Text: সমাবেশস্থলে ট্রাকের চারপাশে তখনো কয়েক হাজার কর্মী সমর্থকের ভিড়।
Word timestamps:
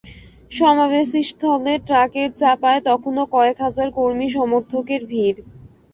সমাবেশস্থলে 0.51 1.73
ট্রাকের 1.87 2.29
চারপাশে 2.39 2.81
তখনো 2.89 3.21
কয়েক 3.33 3.57
হাজার 3.65 3.87
কর্মী 3.97 4.27
সমর্থকের 4.29 5.01
ভিড়। 5.05 5.37